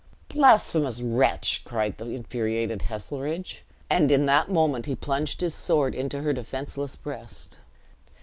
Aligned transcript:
"Blasphemous 0.29 0.99
wretch!" 0.99 1.61
cried 1.63 1.99
the 1.99 2.07
infuriated 2.09 2.81
Heselrigge; 2.89 3.61
and 3.87 4.11
in 4.11 4.25
that 4.25 4.49
moment 4.49 4.87
he 4.87 4.95
plunged 4.95 5.41
his 5.41 5.53
sword 5.53 5.93
into 5.93 6.23
her 6.23 6.33
defenseless 6.33 6.95
breast. 6.95 7.59